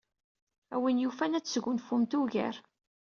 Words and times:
A 0.75 0.77
win 0.81 1.01
yufan 1.03 1.35
ad 1.37 1.43
tesgunfumt 1.45 2.17
ugar. 2.19 2.55